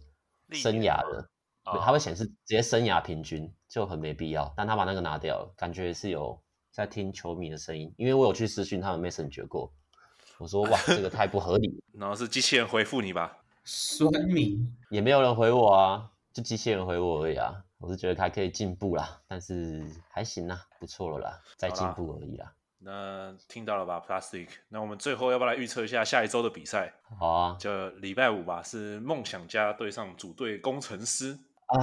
[0.52, 1.28] 生涯的，
[1.64, 4.52] 它会显示直接生涯平均，就很没必要。
[4.56, 9.72] 但他把那个拿掉了，感觉是有在听球迷的声音，因为我有去私讯他们 Messenger 过，
[10.38, 11.82] 我说哇，这个太不合理。
[11.98, 13.38] 然后是机器人回复你吧？
[13.64, 16.08] 酸民也没有人回我啊。
[16.32, 22.50] 就机器人回我而已啊，我是觉得还可以进步啦，但是还行啦，不错了啦，再进步而已啦。
[22.84, 24.48] 那听到了吧，Plastic？
[24.68, 26.92] 那我们最后要不要来预测一下下一周的比赛？
[27.18, 31.78] 好啊，就礼拜五吧，是梦想家对上主队工程师啊。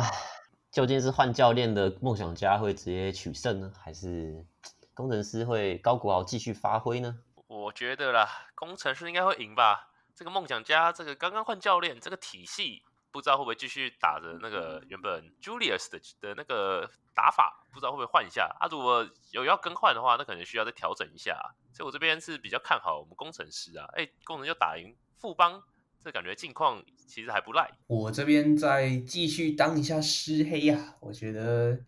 [0.71, 4.45] 究竟是换教练的梦想家会直接取胜呢，还是
[4.93, 7.17] 工程师会高国豪继续发挥呢？
[7.47, 9.89] 我觉得啦，工程师应该会赢吧。
[10.13, 12.83] 这个梦想家，这个刚刚换教练，这个体系。
[13.11, 18.67] 不知道会不会继续打着那个原本 Julius 的的那个打法，不知道会不会换一下啊？
[18.69, 21.39] 如果有要更换的话，那可能需要再调整一下。
[21.73, 23.85] 所以我这边是比较看好我们工程师啊。
[23.93, 25.61] 哎，攻城就打赢富邦，
[26.03, 27.71] 这感觉近况其实还不赖。
[27.87, 31.79] 我这边再继续当一下狮黑呀、啊，我觉得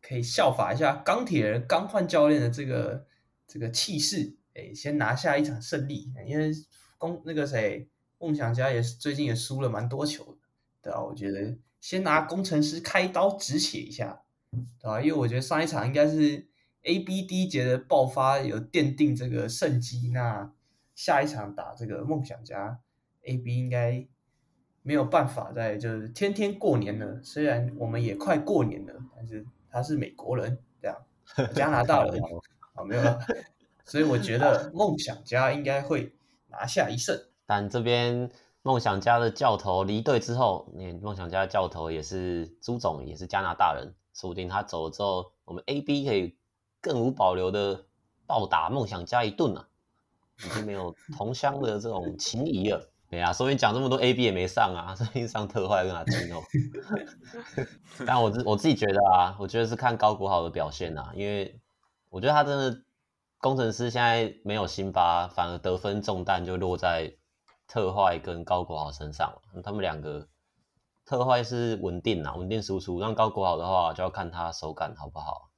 [0.00, 3.06] 可以效法一下钢铁人刚换教练的这个
[3.46, 6.12] 这个气势，哎，先拿下一场胜利。
[6.26, 6.50] 因为
[6.96, 10.38] 工那个谁梦想家也是最近也输了蛮多球的。
[10.84, 14.20] 对啊，我觉得先拿工程师开刀止血一下，
[14.78, 15.00] 对吧？
[15.00, 16.46] 因为我觉得上一场应该是
[16.82, 20.52] A B D 节的爆发有奠定这个胜机，那
[20.94, 22.78] 下一场打这个梦想家
[23.22, 24.06] A B 应该
[24.82, 27.18] 没有办法再就是天天过年了。
[27.22, 30.96] 虽然我们也快过年了，但是他是美国人，这样
[31.54, 32.20] 加拿大人
[32.76, 33.18] 啊没有了，
[33.86, 36.12] 所以我觉得梦想家应该会
[36.48, 38.30] 拿下一胜， 但这边。
[38.64, 46.34] 梦想家的教头离队之后，那梦想家的教头也是朱总，也是加拿大人，说不定他走了之后，我们 AB 可以
[46.80, 47.84] 更无保留的
[48.26, 49.68] 暴打梦想家一顿啊，
[50.42, 52.90] 已经没有同乡的这种情谊了。
[53.10, 56.40] 对啊，所以讲这么多 AB 也没上啊， 所以上特坏跟阿金哦。
[58.06, 61.60] 但我自我自己觉得啊，我觉得是看高国豪的表现啊，因为
[62.08, 62.82] 我觉得他真的
[63.36, 67.14] 工程师现在没有辛巴，反而得分重担就落在。
[67.66, 70.28] 特坏跟高国豪身上，他们两个
[71.04, 73.00] 特坏是稳定啊，稳定输出。
[73.00, 75.50] 让高国豪的话，就要看他手感好不好。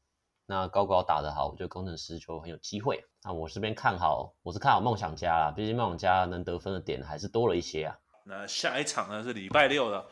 [0.47, 3.05] 那高国豪打得好，我觉得工程师就很有机会。
[3.25, 7.99] 那我这边看好，我是看好梦想家啦，毕竟梦想家能得分的点还是多了一些啊。
[8.25, 10.07] 那下一场呢是礼拜六的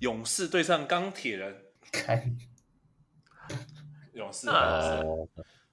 [0.00, 2.30] 勇士对上钢铁人， 开
[4.12, 5.02] 勇士呃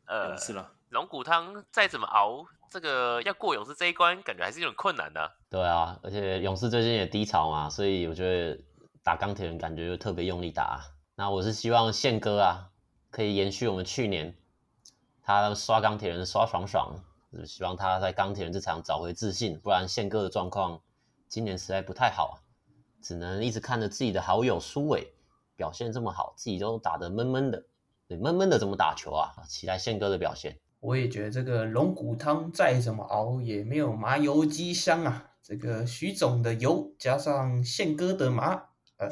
[0.06, 2.46] 呃勇士了，龙骨汤再怎么熬。
[2.76, 5.32] 这个要过勇士这一关，感觉还是有点困难的。
[5.50, 8.62] 对啊，而且勇士最近也低潮嘛，所以我觉得
[9.02, 10.82] 打钢铁人感觉就特别用力打。
[11.16, 12.70] 那我是希望宪哥啊，
[13.12, 14.36] 可以延续我们去年
[15.24, 17.00] 他刷钢铁人刷爽爽，
[17.46, 20.82] 希望他在钢铁人这场找回自信，不然宪哥的状况
[21.30, 22.40] 今年实在不太好，
[23.02, 25.14] 只能一直看着自己的好友苏伟
[25.56, 27.64] 表现这么好，自己都打得闷闷的，
[28.10, 29.32] 对，闷闷的怎么打球啊？
[29.48, 30.60] 期待宪哥的表现。
[30.86, 35.32] 我也觉得这个龙骨汤再怎么熬也没有麻油鸡香啊！
[35.42, 38.62] 这个徐总的油加上宪哥的麻，
[38.98, 39.10] 呃，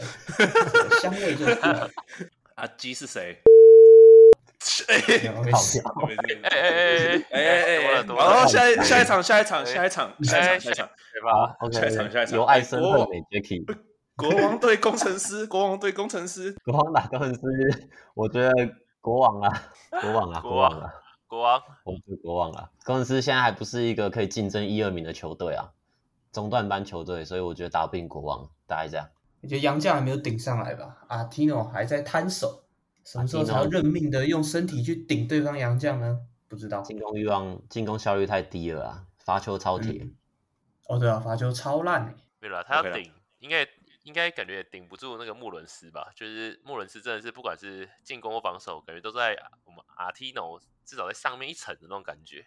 [1.02, 1.90] 香味就出来了。
[2.56, 3.40] 阿 鸡是谁？
[4.88, 4.98] 哎，
[5.44, 5.82] 没事，
[6.44, 6.60] 哎哎
[7.32, 13.66] 哎哎哎，多了好，下一下一场，下一场，下一场，下一场，下一场，对吧？OK，下一场，下一场，由爱生恨美 Jacky，
[14.16, 17.40] 国王对工程师，国王对工程师，国王打工程师，
[18.14, 18.52] 我觉得
[19.02, 19.64] 国王啊，
[20.02, 20.94] 国王啊，国王啊。
[21.34, 22.70] 国王，我是国王啊！
[22.86, 25.74] 工程师现在还不是一个可以竞争一二名的球队啊，
[26.32, 29.10] 中段班球队，所以我觉得打不赢国王，大概这样。
[29.42, 30.96] 我觉得杨将还没有顶上来吧？
[31.08, 32.66] 阿提诺还在摊手，
[33.04, 36.20] 什么时候才要认命的用身体去顶对方杨将呢？
[36.48, 36.84] 不知道。
[36.84, 39.06] 进攻欲望、进攻效率太低了啊！
[39.18, 40.16] 罚球超铁、嗯。
[40.88, 42.16] 哦，对啊，罚球超烂诶。
[42.42, 43.66] 没了，他要顶，应该
[44.04, 46.12] 应该感觉也顶不住那个穆伦斯吧？
[46.16, 49.36] 就是穆伦斯真的是不管是进攻或防守，感觉都在
[49.66, 50.62] 我们阿提诺。
[50.86, 52.46] 至少在上面一层的那种感觉，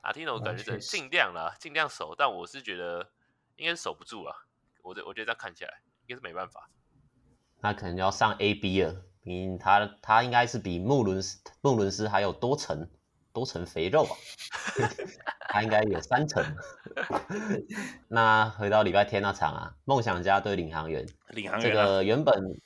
[0.00, 3.12] 阿提诺感觉是尽量了，尽量守，但我是觉得
[3.56, 4.34] 应该是守不住啊。
[4.82, 6.70] 我这我觉得这样看起来应该是没办法。
[7.60, 12.90] 那可能就要上 A B 了，因为他他应该是比穆伦斯穆伦斯还有多层
[13.32, 14.14] 多层肥肉啊，
[15.50, 16.44] 他应该有三层。
[18.08, 22.60] 那回到礼拜天那场啊，梦想家对领航员，领航员、啊、这个原本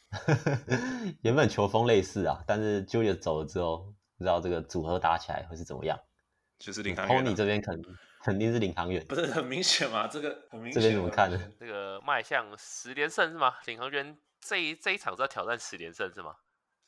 [1.23, 3.93] 原本球风类似啊，但是 Julius 走了之后。
[4.17, 5.99] 不知道这个组合打起来会是怎么样？
[6.57, 7.25] 就是领航员。
[7.25, 7.83] Tony 这边肯
[8.23, 9.05] 肯定是领航员。
[9.09, 10.07] 不是很明显吗？
[10.07, 10.81] 这个很明显。
[10.81, 11.37] 这边怎么看呢？
[11.59, 13.55] 这个迈向十连胜是吗？
[13.67, 16.33] 领航员这一这一场是要挑战十连胜是吗？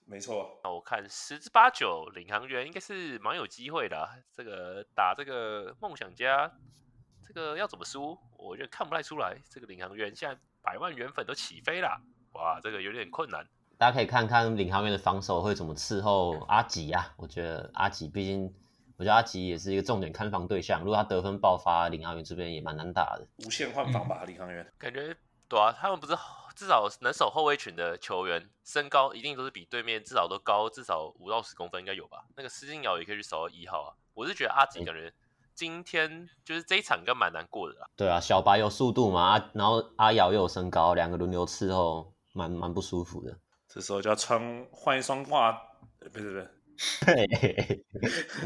[0.08, 0.60] 没错。
[0.62, 4.08] 那我看十之八九，领航员应该是蛮有机会的啊。
[4.32, 6.50] 这个打这个梦想家，
[7.26, 8.16] 这个要怎么输？
[8.38, 9.36] 我觉得看不太出来。
[9.50, 12.00] 这个领航员现在百万元粉都起飞了，
[12.34, 13.44] 哇，这个有点困难。
[13.76, 17.12] 大家可以看看领航员的防守会怎么伺候阿吉啊。
[17.16, 18.54] 我觉得阿吉，毕竟
[18.96, 20.80] 我觉得阿吉也是一个重点看防对象。
[20.80, 23.26] 如果他得分爆发，领航员这边也蛮难打的。
[23.44, 24.72] 无限换防吧，领航员。
[24.78, 25.14] 感觉
[25.48, 26.14] 对啊，他们不是
[26.56, 32.24] 至少能守后卫群的球员，身高一定都是比对面至少都高至少五到十公分，应该有吧？
[32.34, 33.92] 那个施晋尧也可以去守到一号啊。
[34.14, 35.12] 我是觉得阿吉感觉
[35.54, 37.86] 今天就是这一场应该蛮难过的啊。
[37.94, 43.38] 对啊，小白有速度嘛，然后阿瑶又有身高，两个轮流伺候，蛮蛮不舒服的。
[43.68, 45.52] 这时候就要穿换一双袜，
[46.12, 47.84] 不是不是，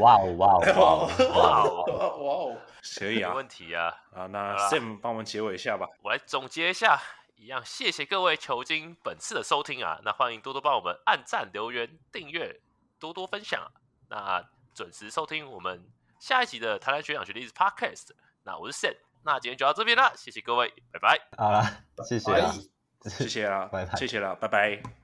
[0.01, 1.85] 哇哦哇哦哇哦哇哦。
[1.87, 2.57] 哇哦，
[2.99, 3.95] 可以啊，没问题啊。
[4.13, 7.01] 啊，那 Sam 帮我们结尾一下吧，我来总结一下，
[7.41, 7.65] 一样。
[7.65, 12.61] 谢谢各位球精本次的收听啊，那欢迎多多帮我们按赞、留言、订阅，
[12.99, 13.71] 多多分享，
[14.09, 15.83] 那准时收听我们
[16.19, 18.11] 下一集的台篮学长学弟 Podcast，
[18.45, 21.65] 那我是 Sam，那今天就到这边了，谢谢各位，拜拜，好了，
[22.07, 22.55] 谢谢啊，
[23.05, 25.00] 谢谢啊，拜拜，谢谢了，拜拜。